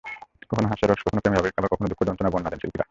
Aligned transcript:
কখনো 0.49 0.67
হাস্যরস, 0.71 0.99
কখনো 1.05 1.21
প্রেমের 1.23 1.41
আবেগ 1.41 1.53
আবার 1.59 1.71
কখনো 1.73 1.87
দুঃখ-যন্ত্রণার 1.91 2.31
বর্ণনা 2.33 2.49
দেন 2.51 2.59
শিল্পীরা। 2.61 2.79